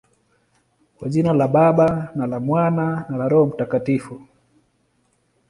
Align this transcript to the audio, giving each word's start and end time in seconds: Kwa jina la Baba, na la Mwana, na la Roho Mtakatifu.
Kwa 0.97 1.09
jina 1.09 1.33
la 1.33 1.47
Baba, 1.47 2.11
na 2.15 2.27
la 2.27 2.39
Mwana, 2.39 3.05
na 3.09 3.17
la 3.17 3.29
Roho 3.29 3.45
Mtakatifu. 3.45 4.21